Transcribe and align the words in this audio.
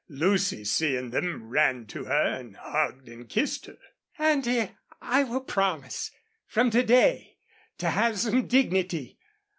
Lucy, 0.09 0.63
seeing 0.65 1.11
them, 1.11 1.47
ran 1.47 1.85
to 1.85 2.05
her 2.05 2.23
and 2.39 2.57
hugged 2.57 3.07
and 3.07 3.29
kissed 3.29 3.67
her. 3.67 3.77
"Auntie, 4.17 4.71
I 4.99 5.23
will 5.23 5.41
promise 5.41 6.09
from 6.47 6.71
to 6.71 6.81
day 6.81 7.37
to 7.77 7.87
have 7.91 8.17
some 8.17 8.47
dignity. 8.47 9.19